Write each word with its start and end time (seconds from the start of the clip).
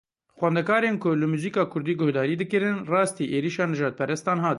Xwendekarên 0.37 0.95
ku 1.03 1.09
li 1.21 1.27
muzîka 1.33 1.63
kurdî 1.71 1.93
guhdarî 2.01 2.35
dikirin 2.41 2.77
rastî 2.91 3.25
êrişa 3.37 3.65
nijadperestan 3.71 4.37
hatin. 4.43 4.49